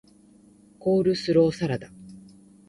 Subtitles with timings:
[0.79, 1.91] コールスローサラダ